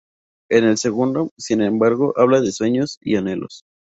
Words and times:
En 0.49 0.63
el 0.63 0.79
segundo, 0.79 1.29
sin 1.37 1.61
embargo, 1.61 2.13
habla 2.17 2.41
de 2.41 2.51
sueños 2.51 2.97
y 3.01 3.17
anhelos. 3.17 3.65